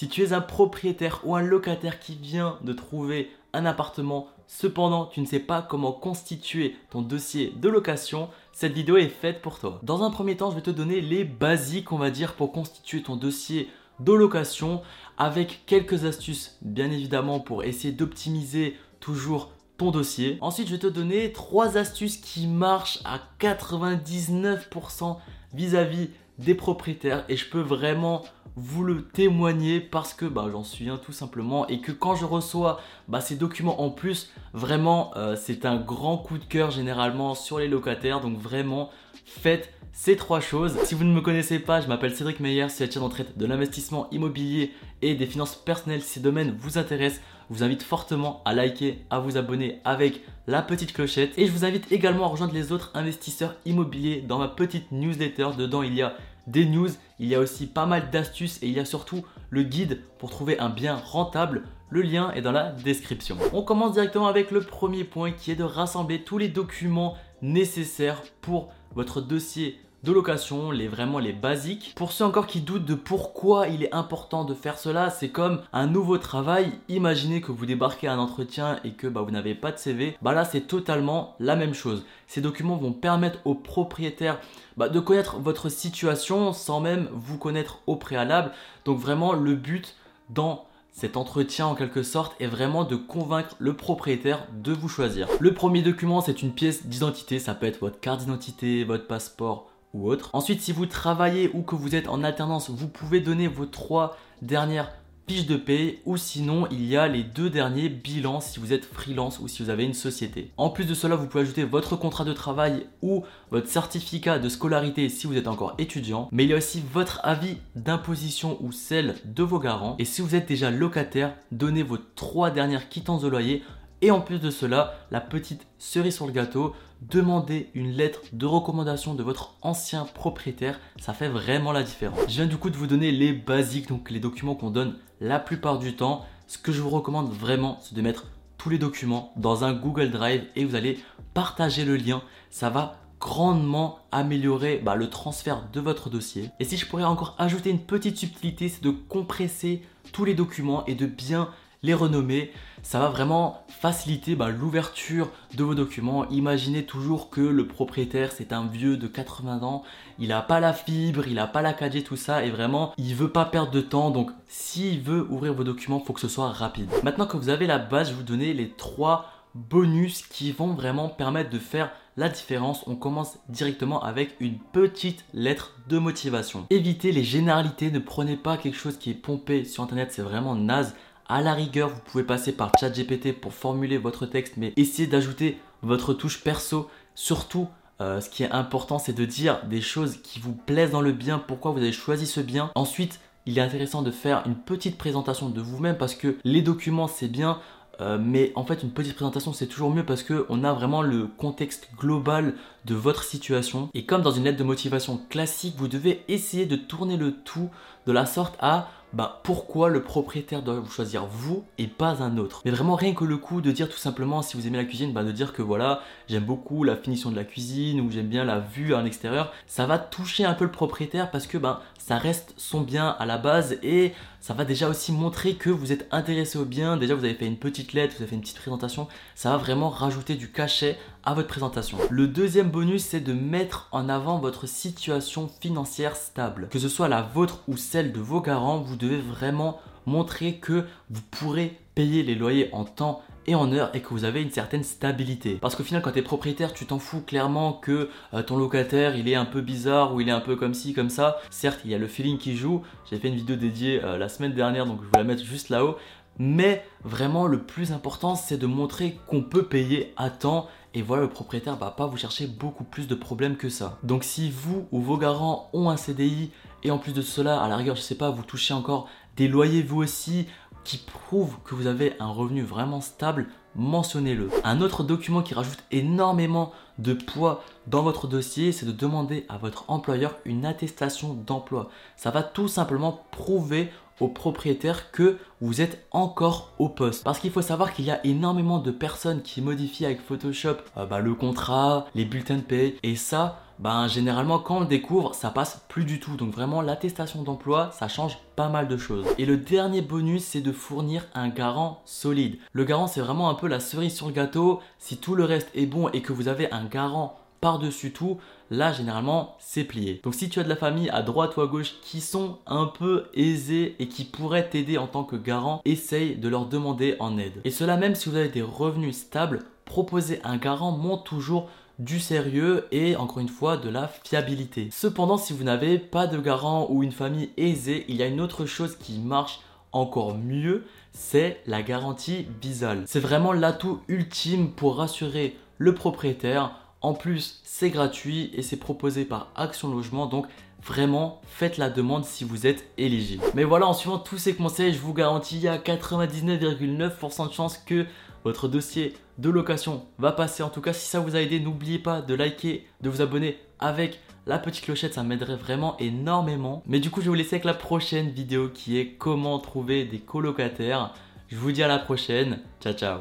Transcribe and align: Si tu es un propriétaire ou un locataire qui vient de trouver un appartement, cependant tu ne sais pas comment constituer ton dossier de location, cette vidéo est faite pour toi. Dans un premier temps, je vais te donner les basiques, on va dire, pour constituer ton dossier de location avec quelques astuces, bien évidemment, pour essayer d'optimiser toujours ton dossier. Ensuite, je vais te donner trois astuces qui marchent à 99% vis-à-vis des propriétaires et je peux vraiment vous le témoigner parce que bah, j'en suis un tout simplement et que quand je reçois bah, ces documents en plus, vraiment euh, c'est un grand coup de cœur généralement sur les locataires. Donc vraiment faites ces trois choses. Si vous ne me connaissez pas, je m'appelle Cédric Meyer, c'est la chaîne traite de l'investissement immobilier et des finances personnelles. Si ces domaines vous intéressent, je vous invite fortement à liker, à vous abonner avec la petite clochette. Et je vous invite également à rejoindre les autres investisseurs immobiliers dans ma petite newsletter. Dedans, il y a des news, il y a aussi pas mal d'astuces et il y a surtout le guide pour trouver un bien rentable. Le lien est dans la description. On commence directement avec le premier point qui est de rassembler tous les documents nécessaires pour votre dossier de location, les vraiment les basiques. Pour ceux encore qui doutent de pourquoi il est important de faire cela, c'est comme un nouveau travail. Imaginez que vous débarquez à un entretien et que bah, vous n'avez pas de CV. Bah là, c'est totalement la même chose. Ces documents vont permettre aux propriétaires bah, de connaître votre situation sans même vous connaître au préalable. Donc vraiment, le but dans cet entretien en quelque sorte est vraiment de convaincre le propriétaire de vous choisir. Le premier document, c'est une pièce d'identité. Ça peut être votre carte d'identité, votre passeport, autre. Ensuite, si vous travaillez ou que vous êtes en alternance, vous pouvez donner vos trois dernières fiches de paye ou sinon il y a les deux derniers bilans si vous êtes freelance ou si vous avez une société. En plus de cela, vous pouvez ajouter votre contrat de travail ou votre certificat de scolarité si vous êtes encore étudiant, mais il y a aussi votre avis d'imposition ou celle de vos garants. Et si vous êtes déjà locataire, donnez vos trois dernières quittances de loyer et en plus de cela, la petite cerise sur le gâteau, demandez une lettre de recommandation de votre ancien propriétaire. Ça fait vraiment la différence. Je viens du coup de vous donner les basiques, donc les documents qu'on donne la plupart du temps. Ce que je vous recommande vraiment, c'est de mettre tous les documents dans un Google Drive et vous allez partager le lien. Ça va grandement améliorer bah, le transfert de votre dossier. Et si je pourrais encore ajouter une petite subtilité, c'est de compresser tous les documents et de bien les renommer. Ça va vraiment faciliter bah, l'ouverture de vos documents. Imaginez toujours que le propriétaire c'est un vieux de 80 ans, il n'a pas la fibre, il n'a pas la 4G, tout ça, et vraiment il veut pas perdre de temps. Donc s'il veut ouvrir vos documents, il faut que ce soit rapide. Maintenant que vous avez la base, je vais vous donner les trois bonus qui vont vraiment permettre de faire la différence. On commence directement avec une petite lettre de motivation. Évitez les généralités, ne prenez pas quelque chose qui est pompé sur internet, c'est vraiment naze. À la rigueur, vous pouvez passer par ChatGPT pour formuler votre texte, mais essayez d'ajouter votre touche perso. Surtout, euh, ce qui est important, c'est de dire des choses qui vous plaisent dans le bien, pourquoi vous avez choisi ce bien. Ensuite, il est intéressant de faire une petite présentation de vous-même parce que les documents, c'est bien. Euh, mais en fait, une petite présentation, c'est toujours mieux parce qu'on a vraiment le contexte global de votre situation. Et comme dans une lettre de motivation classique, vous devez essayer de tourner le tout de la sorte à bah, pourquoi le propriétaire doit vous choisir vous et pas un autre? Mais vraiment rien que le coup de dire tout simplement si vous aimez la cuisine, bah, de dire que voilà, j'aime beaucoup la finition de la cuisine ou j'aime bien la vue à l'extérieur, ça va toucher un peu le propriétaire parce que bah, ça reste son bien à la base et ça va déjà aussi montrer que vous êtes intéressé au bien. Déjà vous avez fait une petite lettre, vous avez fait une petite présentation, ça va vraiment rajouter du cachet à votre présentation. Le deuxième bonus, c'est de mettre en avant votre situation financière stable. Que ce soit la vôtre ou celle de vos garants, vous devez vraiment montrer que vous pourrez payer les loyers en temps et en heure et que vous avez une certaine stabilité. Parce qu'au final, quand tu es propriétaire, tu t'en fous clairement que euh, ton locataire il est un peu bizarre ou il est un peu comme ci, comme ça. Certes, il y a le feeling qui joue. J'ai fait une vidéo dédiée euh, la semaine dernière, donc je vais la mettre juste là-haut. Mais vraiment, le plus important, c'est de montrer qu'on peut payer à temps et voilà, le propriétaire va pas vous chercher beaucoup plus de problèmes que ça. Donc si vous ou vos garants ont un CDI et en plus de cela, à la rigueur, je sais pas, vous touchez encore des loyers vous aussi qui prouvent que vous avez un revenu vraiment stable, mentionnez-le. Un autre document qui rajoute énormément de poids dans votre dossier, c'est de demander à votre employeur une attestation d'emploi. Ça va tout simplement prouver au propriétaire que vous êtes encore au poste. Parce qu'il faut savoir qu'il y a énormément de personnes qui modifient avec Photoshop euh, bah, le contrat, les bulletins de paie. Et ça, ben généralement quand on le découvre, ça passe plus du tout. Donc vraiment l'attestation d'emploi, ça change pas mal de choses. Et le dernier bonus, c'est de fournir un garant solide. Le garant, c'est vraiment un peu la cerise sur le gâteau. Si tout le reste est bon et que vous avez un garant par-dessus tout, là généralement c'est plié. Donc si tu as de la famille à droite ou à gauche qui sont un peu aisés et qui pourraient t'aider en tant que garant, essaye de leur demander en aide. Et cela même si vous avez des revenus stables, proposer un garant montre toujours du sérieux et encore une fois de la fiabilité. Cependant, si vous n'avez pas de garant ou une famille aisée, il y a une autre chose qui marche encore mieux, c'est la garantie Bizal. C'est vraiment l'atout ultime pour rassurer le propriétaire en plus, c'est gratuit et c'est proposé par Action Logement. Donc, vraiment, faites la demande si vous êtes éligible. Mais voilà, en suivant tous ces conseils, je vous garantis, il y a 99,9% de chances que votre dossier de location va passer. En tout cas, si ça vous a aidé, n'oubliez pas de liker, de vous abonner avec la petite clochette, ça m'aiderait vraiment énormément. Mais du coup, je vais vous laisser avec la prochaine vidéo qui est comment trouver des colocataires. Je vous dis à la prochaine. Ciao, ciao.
Si 0.00 0.08
tu 0.08 0.22
es 0.22 0.32
un 0.32 0.40
propriétaire 0.40 1.20
ou 1.24 1.36
un 1.36 1.42
locataire 1.42 2.00
qui 2.00 2.14
vient 2.14 2.56
de 2.62 2.72
trouver 2.72 3.30
un 3.52 3.66
appartement, 3.66 4.28
cependant 4.46 5.04
tu 5.04 5.20
ne 5.20 5.26
sais 5.26 5.40
pas 5.40 5.60
comment 5.60 5.92
constituer 5.92 6.74
ton 6.88 7.02
dossier 7.02 7.52
de 7.54 7.68
location, 7.68 8.30
cette 8.50 8.72
vidéo 8.72 8.96
est 8.96 9.08
faite 9.08 9.42
pour 9.42 9.58
toi. 9.58 9.78
Dans 9.82 10.02
un 10.02 10.10
premier 10.10 10.38
temps, 10.38 10.48
je 10.48 10.54
vais 10.54 10.62
te 10.62 10.70
donner 10.70 11.02
les 11.02 11.24
basiques, 11.24 11.92
on 11.92 11.98
va 11.98 12.10
dire, 12.10 12.32
pour 12.32 12.50
constituer 12.50 13.02
ton 13.02 13.16
dossier 13.16 13.68
de 13.98 14.14
location 14.14 14.80
avec 15.18 15.66
quelques 15.66 16.06
astuces, 16.06 16.56
bien 16.62 16.90
évidemment, 16.90 17.38
pour 17.38 17.62
essayer 17.62 17.92
d'optimiser 17.92 18.78
toujours 19.00 19.52
ton 19.76 19.90
dossier. 19.90 20.38
Ensuite, 20.40 20.68
je 20.68 20.72
vais 20.72 20.78
te 20.78 20.86
donner 20.86 21.30
trois 21.32 21.76
astuces 21.76 22.16
qui 22.16 22.46
marchent 22.46 23.00
à 23.04 23.20
99% 23.38 25.18
vis-à-vis 25.52 26.08
des 26.38 26.54
propriétaires 26.54 27.26
et 27.28 27.36
je 27.36 27.50
peux 27.50 27.60
vraiment 27.60 28.24
vous 28.56 28.84
le 28.84 29.04
témoigner 29.04 29.80
parce 29.80 30.14
que 30.14 30.26
bah, 30.26 30.48
j'en 30.50 30.64
suis 30.64 30.88
un 30.88 30.96
tout 30.96 31.12
simplement 31.12 31.66
et 31.68 31.80
que 31.80 31.92
quand 31.92 32.14
je 32.14 32.24
reçois 32.24 32.80
bah, 33.08 33.20
ces 33.20 33.36
documents 33.36 33.80
en 33.82 33.90
plus, 33.90 34.30
vraiment 34.52 35.12
euh, 35.16 35.36
c'est 35.36 35.64
un 35.66 35.76
grand 35.76 36.18
coup 36.18 36.38
de 36.38 36.44
cœur 36.44 36.70
généralement 36.70 37.34
sur 37.34 37.58
les 37.58 37.68
locataires. 37.68 38.20
Donc 38.20 38.38
vraiment 38.38 38.90
faites 39.24 39.72
ces 39.92 40.16
trois 40.16 40.40
choses. 40.40 40.78
Si 40.84 40.94
vous 40.94 41.04
ne 41.04 41.12
me 41.12 41.20
connaissez 41.20 41.58
pas, 41.58 41.80
je 41.80 41.88
m'appelle 41.88 42.14
Cédric 42.14 42.40
Meyer, 42.40 42.68
c'est 42.68 42.86
la 42.86 42.92
chaîne 42.92 43.08
traite 43.08 43.36
de 43.36 43.46
l'investissement 43.46 44.08
immobilier 44.10 44.72
et 45.02 45.14
des 45.14 45.26
finances 45.26 45.56
personnelles. 45.56 46.02
Si 46.02 46.14
ces 46.14 46.20
domaines 46.20 46.56
vous 46.58 46.78
intéressent, 46.78 47.20
je 47.50 47.56
vous 47.56 47.62
invite 47.64 47.82
fortement 47.82 48.42
à 48.44 48.54
liker, 48.54 49.04
à 49.10 49.18
vous 49.18 49.36
abonner 49.36 49.80
avec 49.84 50.20
la 50.46 50.62
petite 50.62 50.92
clochette. 50.92 51.36
Et 51.36 51.46
je 51.46 51.52
vous 51.52 51.64
invite 51.64 51.90
également 51.90 52.24
à 52.24 52.28
rejoindre 52.28 52.54
les 52.54 52.70
autres 52.70 52.92
investisseurs 52.94 53.56
immobiliers 53.64 54.20
dans 54.20 54.38
ma 54.38 54.48
petite 54.48 54.92
newsletter. 54.92 55.48
Dedans, 55.58 55.82
il 55.82 55.94
y 55.94 56.02
a 56.02 56.14
des 56.46 56.64
news, 56.66 56.90
il 57.18 57.28
y 57.28 57.34
a 57.34 57.40
aussi 57.40 57.66
pas 57.66 57.86
mal 57.86 58.10
d'astuces 58.10 58.62
et 58.62 58.66
il 58.68 58.72
y 58.72 58.80
a 58.80 58.84
surtout 58.84 59.24
le 59.50 59.62
guide 59.62 60.00
pour 60.18 60.30
trouver 60.30 60.58
un 60.58 60.70
bien 60.70 60.96
rentable. 60.96 61.62
Le 61.90 62.02
lien 62.02 62.32
est 62.32 62.42
dans 62.42 62.52
la 62.52 62.70
description. 62.70 63.36
On 63.52 63.62
commence 63.62 63.92
directement 63.92 64.28
avec 64.28 64.50
le 64.50 64.60
premier 64.60 65.04
point 65.04 65.32
qui 65.32 65.50
est 65.50 65.56
de 65.56 65.64
rassembler 65.64 66.22
tous 66.22 66.38
les 66.38 66.48
documents 66.48 67.16
nécessaires 67.42 68.22
pour 68.40 68.72
votre 68.94 69.20
dossier 69.20 69.80
de 70.02 70.12
location, 70.12 70.70
les 70.70 70.88
vraiment 70.88 71.18
les 71.18 71.32
basiques. 71.32 71.92
Pour 71.96 72.12
ceux 72.12 72.24
encore 72.24 72.46
qui 72.46 72.60
doutent 72.60 72.84
de 72.84 72.94
pourquoi 72.94 73.68
il 73.68 73.82
est 73.82 73.94
important 73.94 74.44
de 74.44 74.54
faire 74.54 74.78
cela, 74.78 75.10
c'est 75.10 75.28
comme 75.28 75.60
un 75.72 75.86
nouveau 75.86 76.18
travail. 76.18 76.72
Imaginez 76.88 77.40
que 77.40 77.52
vous 77.52 77.66
débarquez 77.66 78.06
à 78.06 78.14
un 78.14 78.18
entretien 78.18 78.78
et 78.84 78.92
que 78.92 79.06
bah, 79.06 79.22
vous 79.22 79.30
n'avez 79.30 79.54
pas 79.54 79.72
de 79.72 79.78
CV. 79.78 80.16
Bah 80.22 80.32
là, 80.32 80.44
c'est 80.44 80.62
totalement 80.62 81.34
la 81.38 81.56
même 81.56 81.74
chose. 81.74 82.04
Ces 82.26 82.40
documents 82.40 82.76
vont 82.76 82.92
permettre 82.92 83.40
aux 83.44 83.54
propriétaires 83.54 84.40
bah, 84.76 84.88
de 84.88 85.00
connaître 85.00 85.38
votre 85.38 85.68
situation 85.68 86.52
sans 86.52 86.80
même 86.80 87.08
vous 87.12 87.38
connaître 87.38 87.80
au 87.86 87.96
préalable. 87.96 88.52
Donc 88.84 88.98
vraiment, 88.98 89.34
le 89.34 89.54
but 89.54 89.96
dans 90.30 90.64
cet 90.92 91.16
entretien 91.16 91.66
en 91.66 91.74
quelque 91.74 92.02
sorte 92.02 92.34
est 92.40 92.46
vraiment 92.46 92.84
de 92.84 92.96
convaincre 92.96 93.54
le 93.58 93.74
propriétaire 93.74 94.46
de 94.52 94.72
vous 94.72 94.88
choisir. 94.88 95.28
Le 95.38 95.54
premier 95.54 95.82
document, 95.82 96.20
c'est 96.20 96.42
une 96.42 96.52
pièce 96.52 96.86
d'identité. 96.86 97.38
Ça 97.38 97.54
peut 97.54 97.66
être 97.66 97.80
votre 97.80 98.00
carte 98.00 98.20
d'identité, 98.20 98.84
votre 98.84 99.06
passeport, 99.06 99.69
autre. 99.94 100.30
Ensuite, 100.32 100.60
si 100.60 100.72
vous 100.72 100.86
travaillez 100.86 101.50
ou 101.54 101.62
que 101.62 101.74
vous 101.74 101.94
êtes 101.94 102.08
en 102.08 102.22
alternance, 102.22 102.70
vous 102.70 102.88
pouvez 102.88 103.20
donner 103.20 103.48
vos 103.48 103.66
trois 103.66 104.16
dernières 104.42 104.92
fiches 105.30 105.46
de 105.46 105.56
paye 105.56 105.98
ou 106.06 106.16
sinon 106.16 106.66
il 106.72 106.84
y 106.84 106.96
a 106.96 107.06
les 107.06 107.22
deux 107.22 107.50
derniers 107.50 107.88
bilans 107.88 108.40
si 108.40 108.58
vous 108.58 108.72
êtes 108.72 108.84
freelance 108.84 109.38
ou 109.38 109.46
si 109.46 109.62
vous 109.62 109.70
avez 109.70 109.84
une 109.84 109.94
société. 109.94 110.50
En 110.56 110.70
plus 110.70 110.86
de 110.86 110.94
cela, 110.94 111.14
vous 111.14 111.28
pouvez 111.28 111.44
ajouter 111.44 111.62
votre 111.62 111.94
contrat 111.94 112.24
de 112.24 112.32
travail 112.32 112.86
ou 113.00 113.22
votre 113.52 113.68
certificat 113.68 114.40
de 114.40 114.48
scolarité 114.48 115.08
si 115.08 115.28
vous 115.28 115.36
êtes 115.36 115.46
encore 115.46 115.74
étudiant, 115.78 116.28
mais 116.32 116.44
il 116.44 116.50
y 116.50 116.52
a 116.52 116.56
aussi 116.56 116.82
votre 116.92 117.20
avis 117.22 117.58
d'imposition 117.76 118.58
ou 118.60 118.72
celle 118.72 119.14
de 119.24 119.44
vos 119.44 119.60
garants. 119.60 119.94
Et 120.00 120.04
si 120.04 120.20
vous 120.20 120.34
êtes 120.34 120.48
déjà 120.48 120.70
locataire, 120.72 121.36
donnez 121.52 121.84
vos 121.84 121.98
trois 122.16 122.50
dernières 122.50 122.88
quittances 122.88 123.22
de 123.22 123.28
loyer 123.28 123.62
et 124.02 124.10
en 124.10 124.20
plus 124.20 124.38
de 124.38 124.50
cela, 124.50 124.94
la 125.10 125.20
petite 125.20 125.66
cerise 125.78 126.14
sur 126.14 126.26
le 126.26 126.32
gâteau, 126.32 126.74
demandez 127.02 127.70
une 127.74 127.90
lettre 127.90 128.20
de 128.32 128.46
recommandation 128.46 129.14
de 129.14 129.22
votre 129.22 129.56
ancien 129.62 130.04
propriétaire. 130.04 130.80
Ça 130.98 131.12
fait 131.12 131.28
vraiment 131.28 131.72
la 131.72 131.82
différence. 131.82 132.18
Je 132.28 132.36
viens 132.36 132.46
du 132.46 132.56
coup 132.56 132.70
de 132.70 132.76
vous 132.76 132.86
donner 132.86 133.12
les 133.12 133.32
basiques, 133.32 133.88
donc 133.88 134.10
les 134.10 134.20
documents 134.20 134.54
qu'on 134.54 134.70
donne 134.70 134.96
la 135.20 135.38
plupart 135.38 135.78
du 135.78 135.96
temps. 135.96 136.24
Ce 136.46 136.58
que 136.58 136.72
je 136.72 136.80
vous 136.80 136.90
recommande 136.90 137.30
vraiment, 137.30 137.78
c'est 137.82 137.94
de 137.94 138.02
mettre 138.02 138.26
tous 138.58 138.70
les 138.70 138.78
documents 138.78 139.32
dans 139.36 139.64
un 139.64 139.72
Google 139.72 140.10
Drive 140.10 140.44
et 140.56 140.64
vous 140.64 140.74
allez 140.74 140.98
partager 141.34 141.84
le 141.84 141.96
lien. 141.96 142.22
Ça 142.50 142.70
va 142.70 142.96
grandement 143.20 143.98
améliorer 144.12 144.78
bah, 144.78 144.96
le 144.96 145.10
transfert 145.10 145.68
de 145.72 145.80
votre 145.80 146.08
dossier. 146.08 146.50
Et 146.58 146.64
si 146.64 146.78
je 146.78 146.86
pourrais 146.86 147.04
encore 147.04 147.36
ajouter 147.38 147.70
une 147.70 147.80
petite 147.80 148.16
subtilité, 148.16 148.68
c'est 148.70 148.82
de 148.82 148.90
compresser 148.90 149.82
tous 150.12 150.24
les 150.24 150.34
documents 150.34 150.84
et 150.86 150.94
de 150.94 151.06
bien 151.06 151.50
les 151.82 151.94
renommer. 151.94 152.52
Ça 152.82 152.98
va 152.98 153.08
vraiment 153.08 153.64
faciliter 153.68 154.34
bah, 154.36 154.48
l'ouverture 154.50 155.28
de 155.54 155.64
vos 155.64 155.74
documents. 155.74 156.28
Imaginez 156.28 156.84
toujours 156.84 157.30
que 157.30 157.40
le 157.40 157.66
propriétaire 157.66 158.32
c'est 158.32 158.52
un 158.52 158.66
vieux 158.66 158.96
de 158.96 159.06
80 159.06 159.62
ans, 159.62 159.82
il 160.18 160.28
n'a 160.28 160.42
pas 160.42 160.60
la 160.60 160.72
fibre, 160.72 161.26
il 161.26 161.34
n'a 161.34 161.46
pas 161.46 161.62
la 161.62 161.72
4G, 161.72 162.02
tout 162.02 162.16
ça, 162.16 162.44
et 162.44 162.50
vraiment 162.50 162.92
il 162.98 163.14
veut 163.14 163.30
pas 163.30 163.44
perdre 163.44 163.70
de 163.70 163.80
temps. 163.80 164.10
Donc 164.10 164.30
s'il 164.48 165.00
veut 165.00 165.26
ouvrir 165.30 165.54
vos 165.54 165.64
documents, 165.64 166.00
il 166.02 166.06
faut 166.06 166.12
que 166.12 166.20
ce 166.20 166.28
soit 166.28 166.50
rapide. 166.50 166.90
Maintenant 167.02 167.26
que 167.26 167.36
vous 167.36 167.48
avez 167.48 167.66
la 167.66 167.78
base, 167.78 168.08
je 168.08 168.12
vais 168.12 168.18
vous 168.18 168.24
donner 168.24 168.54
les 168.54 168.70
trois 168.70 169.26
bonus 169.54 170.22
qui 170.22 170.52
vont 170.52 170.74
vraiment 170.74 171.08
permettre 171.08 171.50
de 171.50 171.58
faire 171.58 171.90
la 172.16 172.28
différence. 172.28 172.84
On 172.86 172.96
commence 172.96 173.38
directement 173.48 174.02
avec 174.02 174.36
une 174.40 174.58
petite 174.58 175.24
lettre 175.32 175.74
de 175.88 175.98
motivation. 175.98 176.66
Évitez 176.70 177.12
les 177.12 177.24
généralités, 177.24 177.90
ne 177.90 177.98
prenez 177.98 178.36
pas 178.36 178.56
quelque 178.56 178.76
chose 178.76 178.98
qui 178.98 179.10
est 179.10 179.14
pompé 179.14 179.64
sur 179.64 179.82
internet, 179.82 180.10
c'est 180.12 180.22
vraiment 180.22 180.54
naze. 180.54 180.94
À 181.32 181.42
la 181.42 181.54
rigueur, 181.54 181.90
vous 181.90 182.00
pouvez 182.06 182.24
passer 182.24 182.50
par 182.50 182.72
ChatGPT 182.76 183.32
pour 183.32 183.54
formuler 183.54 183.98
votre 183.98 184.26
texte, 184.26 184.54
mais 184.56 184.72
essayez 184.76 185.06
d'ajouter 185.06 185.60
votre 185.80 186.12
touche 186.12 186.42
perso. 186.42 186.90
Surtout, 187.14 187.68
euh, 188.00 188.20
ce 188.20 188.28
qui 188.28 188.42
est 188.42 188.50
important, 188.50 188.98
c'est 188.98 189.12
de 189.12 189.24
dire 189.24 189.64
des 189.66 189.80
choses 189.80 190.16
qui 190.24 190.40
vous 190.40 190.54
plaisent 190.54 190.90
dans 190.90 191.00
le 191.00 191.12
bien, 191.12 191.38
pourquoi 191.38 191.70
vous 191.70 191.78
avez 191.78 191.92
choisi 191.92 192.26
ce 192.26 192.40
bien. 192.40 192.72
Ensuite, 192.74 193.20
il 193.46 193.58
est 193.58 193.60
intéressant 193.60 194.02
de 194.02 194.10
faire 194.10 194.42
une 194.44 194.56
petite 194.56 194.98
présentation 194.98 195.50
de 195.50 195.60
vous-même 195.60 195.96
parce 195.96 196.16
que 196.16 196.36
les 196.42 196.62
documents, 196.62 197.06
c'est 197.06 197.28
bien. 197.28 197.60
Euh, 198.00 198.18
mais 198.20 198.50
en 198.56 198.64
fait, 198.64 198.82
une 198.82 198.90
petite 198.90 199.14
présentation, 199.14 199.52
c'est 199.52 199.68
toujours 199.68 199.90
mieux 199.90 200.04
parce 200.04 200.24
qu'on 200.24 200.64
a 200.64 200.72
vraiment 200.72 201.02
le 201.02 201.28
contexte 201.28 201.90
global 201.96 202.54
de 202.86 202.94
votre 202.96 203.22
situation. 203.22 203.88
Et 203.94 204.04
comme 204.04 204.22
dans 204.22 204.32
une 204.32 204.44
lettre 204.44 204.58
de 204.58 204.64
motivation 204.64 205.20
classique, 205.28 205.76
vous 205.76 205.86
devez 205.86 206.24
essayer 206.26 206.66
de 206.66 206.74
tourner 206.74 207.16
le 207.16 207.32
tout 207.32 207.70
de 208.06 208.12
la 208.12 208.26
sorte 208.26 208.56
à 208.60 208.88
bah, 209.12 209.40
pourquoi 209.42 209.88
le 209.88 210.02
propriétaire 210.02 210.62
doit 210.62 210.78
vous 210.78 210.90
choisir 210.90 211.26
vous 211.26 211.64
et 211.78 211.86
pas 211.86 212.22
un 212.22 212.38
autre? 212.38 212.62
Mais 212.64 212.70
vraiment 212.70 212.94
rien 212.94 213.14
que 213.14 213.24
le 213.24 213.36
coup 213.36 213.60
de 213.60 213.72
dire 213.72 213.88
tout 213.88 213.98
simplement 213.98 214.42
si 214.42 214.56
vous 214.56 214.66
aimez 214.66 214.78
la 214.78 214.84
cuisine, 214.84 215.12
bah, 215.12 215.24
de 215.24 215.32
dire 215.32 215.52
que 215.52 215.62
voilà, 215.62 216.02
j'aime 216.28 216.44
beaucoup 216.44 216.84
la 216.84 216.96
finition 216.96 217.30
de 217.30 217.36
la 217.36 217.44
cuisine 217.44 218.00
ou 218.00 218.10
j'aime 218.10 218.28
bien 218.28 218.44
la 218.44 218.60
vue 218.60 218.94
à 218.94 219.02
l'extérieur, 219.02 219.52
ça 219.66 219.86
va 219.86 219.98
toucher 219.98 220.44
un 220.44 220.54
peu 220.54 220.64
le 220.64 220.70
propriétaire 220.70 221.30
parce 221.30 221.46
que 221.46 221.58
bah, 221.58 221.82
ça 221.98 222.18
reste 222.18 222.54
son 222.56 222.80
bien 222.80 223.16
à 223.18 223.26
la 223.26 223.38
base 223.38 223.78
et 223.82 224.12
ça 224.40 224.54
va 224.54 224.64
déjà 224.64 224.88
aussi 224.88 225.12
montrer 225.12 225.54
que 225.54 225.70
vous 225.70 225.92
êtes 225.92 226.08
intéressé 226.10 226.58
au 226.58 226.64
bien. 226.64 226.96
Déjà 226.96 227.14
vous 227.14 227.24
avez 227.24 227.34
fait 227.34 227.46
une 227.46 227.58
petite 227.58 227.92
lettre, 227.92 228.14
vous 228.16 228.22
avez 228.22 228.30
fait 228.30 228.36
une 228.36 228.40
petite 228.40 228.58
présentation, 228.58 229.06
ça 229.34 229.50
va 229.50 229.56
vraiment 229.58 229.90
rajouter 229.90 230.34
du 230.34 230.50
cachet 230.50 230.98
à 231.24 231.34
votre 231.34 231.48
présentation. 231.48 231.98
Le 232.10 232.26
deuxième 232.26 232.70
bonus, 232.70 233.04
c'est 233.04 233.20
de 233.20 233.34
mettre 233.34 233.88
en 233.92 234.08
avant 234.08 234.38
votre 234.38 234.66
situation 234.66 235.50
financière 235.60 236.16
stable. 236.16 236.68
Que 236.70 236.78
ce 236.78 236.88
soit 236.88 237.08
la 237.08 237.22
vôtre 237.22 237.62
ou 237.68 237.76
celle 237.76 238.12
de 238.12 238.20
vos 238.20 238.40
garants, 238.40 238.80
vous 238.80 238.96
devez 238.96 239.20
vraiment 239.20 239.78
montrer 240.06 240.56
que 240.56 240.86
vous 241.10 241.22
pourrez 241.30 241.78
payer 241.94 242.22
les 242.22 242.34
loyers 242.34 242.70
en 242.72 242.84
temps 242.84 243.22
et 243.50 243.54
en 243.56 243.72
heure 243.72 243.90
et 243.94 244.00
que 244.00 244.08
vous 244.10 244.24
avez 244.24 244.42
une 244.42 244.50
certaine 244.50 244.84
stabilité. 244.84 245.58
Parce 245.60 245.74
qu'au 245.74 245.82
final, 245.82 246.02
quand 246.02 246.12
tu 246.12 246.20
es 246.20 246.22
propriétaire, 246.22 246.72
tu 246.72 246.86
t'en 246.86 247.00
fous 247.00 247.20
clairement 247.20 247.72
que 247.72 248.08
euh, 248.32 248.42
ton 248.42 248.56
locataire 248.56 249.16
il 249.16 249.28
est 249.28 249.34
un 249.34 249.44
peu 249.44 249.60
bizarre 249.60 250.14
ou 250.14 250.20
il 250.20 250.28
est 250.28 250.32
un 250.32 250.40
peu 250.40 250.54
comme 250.54 250.72
ci, 250.72 250.94
comme 250.94 251.10
ça. 251.10 251.38
Certes, 251.50 251.80
il 251.84 251.90
y 251.90 251.94
a 251.94 251.98
le 251.98 252.06
feeling 252.06 252.38
qui 252.38 252.56
joue. 252.56 252.82
J'ai 253.10 253.18
fait 253.18 253.28
une 253.28 253.34
vidéo 253.34 253.56
dédiée 253.56 254.02
euh, 254.04 254.18
la 254.18 254.28
semaine 254.28 254.54
dernière, 254.54 254.86
donc 254.86 255.00
je 255.02 255.06
vais 255.06 255.18
la 255.18 255.24
mettre 255.24 255.44
juste 255.44 255.68
là-haut. 255.68 255.96
Mais 256.38 256.84
vraiment, 257.04 257.46
le 257.46 257.60
plus 257.60 257.92
important, 257.92 258.36
c'est 258.36 258.56
de 258.56 258.66
montrer 258.66 259.18
qu'on 259.26 259.42
peut 259.42 259.64
payer 259.64 260.14
à 260.16 260.30
temps 260.30 260.68
et 260.94 261.02
voilà, 261.02 261.22
le 261.22 261.28
propriétaire 261.28 261.76
va 261.76 261.90
pas 261.90 262.06
vous 262.06 262.16
chercher 262.16 262.46
beaucoup 262.46 262.84
plus 262.84 263.06
de 263.06 263.14
problèmes 263.14 263.56
que 263.56 263.68
ça. 263.68 263.98
Donc 264.02 264.24
si 264.24 264.50
vous 264.50 264.86
ou 264.90 265.00
vos 265.00 265.16
garants 265.16 265.70
ont 265.72 265.88
un 265.90 265.96
CDI 265.96 266.50
et 266.82 266.90
en 266.90 266.98
plus 266.98 267.12
de 267.12 267.22
cela, 267.22 267.60
à 267.60 267.68
la 267.68 267.76
rigueur, 267.76 267.94
je 267.94 268.00
sais 268.00 268.16
pas, 268.16 268.30
vous 268.30 268.42
touchez 268.42 268.74
encore 268.74 269.08
des 269.36 269.48
loyers 269.48 269.82
vous 269.82 270.02
aussi 270.02 270.46
qui 270.84 270.98
prouvent 270.98 271.56
que 271.64 271.74
vous 271.74 271.86
avez 271.86 272.14
un 272.18 272.28
revenu 272.28 272.62
vraiment 272.62 273.00
stable, 273.00 273.46
mentionnez-le. 273.74 274.50
Un 274.64 274.80
autre 274.80 275.04
document 275.04 275.42
qui 275.42 275.54
rajoute 275.54 275.84
énormément 275.90 276.72
de 276.98 277.14
poids 277.14 277.62
dans 277.86 278.02
votre 278.02 278.26
dossier, 278.26 278.72
c'est 278.72 278.86
de 278.86 278.92
demander 278.92 279.46
à 279.48 279.58
votre 279.58 279.84
employeur 279.88 280.36
une 280.44 280.66
attestation 280.66 281.34
d'emploi. 281.34 281.90
Ça 282.16 282.30
va 282.30 282.42
tout 282.42 282.68
simplement 282.68 283.24
prouver 283.30 283.90
au 284.20 284.28
propriétaire 284.28 285.10
que 285.10 285.38
vous 285.60 285.80
êtes 285.80 286.06
encore 286.10 286.72
au 286.78 286.88
poste. 286.88 287.24
Parce 287.24 287.38
qu'il 287.38 287.50
faut 287.50 287.62
savoir 287.62 287.92
qu'il 287.94 288.04
y 288.04 288.10
a 288.10 288.24
énormément 288.26 288.78
de 288.78 288.90
personnes 288.90 289.42
qui 289.42 289.62
modifient 289.62 290.06
avec 290.06 290.20
Photoshop 290.20 290.76
euh, 290.96 291.06
bah, 291.06 291.20
le 291.20 291.34
contrat, 291.34 292.06
les 292.14 292.26
bulletins 292.26 292.56
de 292.56 292.62
paie. 292.62 292.96
Et 293.02 293.16
ça, 293.16 293.60
ben 293.80 294.08
généralement 294.08 294.58
quand 294.58 294.76
on 294.76 294.80
le 294.80 294.86
découvre, 294.86 295.34
ça 295.34 295.50
passe 295.50 295.84
plus 295.88 296.04
du 296.04 296.20
tout. 296.20 296.36
Donc 296.36 296.52
vraiment 296.52 296.82
l'attestation 296.82 297.42
d'emploi, 297.42 297.90
ça 297.92 298.08
change 298.08 298.38
pas 298.54 298.68
mal 298.68 298.88
de 298.88 298.98
choses. 298.98 299.26
Et 299.38 299.46
le 299.46 299.56
dernier 299.56 300.02
bonus, 300.02 300.44
c'est 300.44 300.60
de 300.60 300.70
fournir 300.70 301.26
un 301.34 301.48
garant 301.48 302.02
solide. 302.04 302.58
Le 302.72 302.84
garant, 302.84 303.06
c'est 303.06 303.22
vraiment 303.22 303.48
un 303.48 303.54
peu 303.54 303.68
la 303.68 303.80
cerise 303.80 304.14
sur 304.14 304.26
le 304.26 304.32
gâteau. 304.32 304.80
Si 304.98 305.16
tout 305.16 305.34
le 305.34 305.44
reste 305.44 305.70
est 305.74 305.86
bon 305.86 306.10
et 306.10 306.20
que 306.20 306.34
vous 306.34 306.48
avez 306.48 306.70
un 306.72 306.84
garant 306.84 307.38
par-dessus 307.62 308.12
tout, 308.12 308.38
là 308.70 308.92
généralement 308.92 309.56
c'est 309.58 309.84
plié. 309.84 310.20
Donc 310.24 310.34
si 310.34 310.48
tu 310.48 310.60
as 310.60 310.64
de 310.64 310.68
la 310.68 310.76
famille 310.76 311.10
à 311.10 311.22
droite 311.22 311.56
ou 311.56 311.60
à 311.60 311.66
gauche 311.66 311.94
qui 312.02 312.20
sont 312.20 312.58
un 312.66 312.86
peu 312.86 313.26
aisés 313.34 313.96
et 313.98 314.08
qui 314.08 314.24
pourraient 314.24 314.68
t'aider 314.68 314.96
en 314.98 315.06
tant 315.06 315.24
que 315.24 315.36
garant, 315.36 315.82
essaye 315.84 316.36
de 316.36 316.48
leur 316.48 316.66
demander 316.66 317.16
en 317.18 317.36
aide. 317.38 317.60
Et 317.64 317.70
cela 317.70 317.96
même 317.96 318.14
si 318.14 318.28
vous 318.28 318.36
avez 318.36 318.48
des 318.48 318.62
revenus 318.62 319.16
stables, 319.16 319.60
proposer 319.84 320.40
un 320.44 320.56
garant 320.56 320.92
montre 320.92 321.24
toujours 321.24 321.68
du 322.00 322.18
sérieux 322.18 322.88
et 322.90 323.14
encore 323.14 323.38
une 323.38 323.48
fois 323.48 323.76
de 323.76 323.88
la 323.88 324.08
fiabilité. 324.24 324.88
Cependant, 324.90 325.36
si 325.36 325.52
vous 325.52 325.64
n'avez 325.64 325.98
pas 325.98 326.26
de 326.26 326.38
garant 326.38 326.88
ou 326.90 327.02
une 327.02 327.12
famille 327.12 327.50
aisée, 327.56 328.04
il 328.08 328.16
y 328.16 328.22
a 328.22 328.26
une 328.26 328.40
autre 328.40 328.66
chose 328.66 328.96
qui 328.96 329.18
marche 329.18 329.60
encore 329.92 330.36
mieux, 330.36 330.84
c'est 331.12 331.60
la 331.66 331.82
garantie 331.82 332.46
Bizal. 332.60 333.04
C'est 333.06 333.20
vraiment 333.20 333.52
l'atout 333.52 334.00
ultime 334.08 334.72
pour 334.72 334.96
rassurer 334.96 335.56
le 335.78 335.94
propriétaire 335.94 336.74
en 337.02 337.14
plus, 337.14 337.60
c'est 337.64 337.88
gratuit 337.88 338.50
et 338.54 338.62
c'est 338.62 338.76
proposé 338.76 339.24
par 339.24 339.50
Action 339.56 339.88
Logement. 339.88 340.26
Donc, 340.26 340.46
vraiment, 340.82 341.40
faites 341.46 341.78
la 341.78 341.88
demande 341.88 342.26
si 342.26 342.44
vous 342.44 342.66
êtes 342.66 342.84
éligible. 342.98 343.42
Mais 343.54 343.64
voilà, 343.64 343.86
en 343.86 343.94
suivant 343.94 344.18
tous 344.18 344.36
ces 344.36 344.54
conseils, 344.54 344.92
je 344.92 344.98
vous 344.98 345.14
garantis, 345.14 345.56
il 345.56 345.62
y 345.62 345.68
a 345.68 345.78
99,9% 345.78 347.48
de 347.48 347.52
chances 347.52 347.78
que 347.78 348.04
votre 348.44 348.68
dossier 348.68 349.14
de 349.40 349.50
location 349.50 350.04
va 350.18 350.32
passer. 350.32 350.62
En 350.62 350.68
tout 350.68 350.80
cas, 350.80 350.92
si 350.92 351.06
ça 351.06 351.20
vous 351.20 351.34
a 351.34 351.40
aidé, 351.40 351.60
n'oubliez 351.60 351.98
pas 351.98 352.20
de 352.20 352.34
liker, 352.34 352.86
de 353.00 353.08
vous 353.08 353.22
abonner 353.22 353.58
avec 353.78 354.20
la 354.46 354.58
petite 354.58 354.84
clochette, 354.84 355.14
ça 355.14 355.22
m'aiderait 355.22 355.56
vraiment 355.56 355.96
énormément. 355.98 356.82
Mais 356.86 357.00
du 357.00 357.10
coup, 357.10 357.20
je 357.20 357.26
vais 357.26 357.30
vous 357.30 357.36
laisser 357.36 357.56
avec 357.56 357.64
la 357.64 357.74
prochaine 357.74 358.30
vidéo 358.30 358.68
qui 358.68 358.98
est 358.98 359.14
comment 359.18 359.58
trouver 359.58 360.04
des 360.04 360.18
colocataires. 360.18 361.14
Je 361.48 361.56
vous 361.56 361.72
dis 361.72 361.82
à 361.82 361.88
la 361.88 361.98
prochaine. 361.98 362.60
Ciao, 362.80 362.92
ciao. 362.92 363.18